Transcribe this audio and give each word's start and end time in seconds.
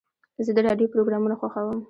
زه 0.45 0.51
د 0.55 0.59
راډیو 0.67 0.91
پروګرامونه 0.93 1.35
خوښوم. 1.39 1.77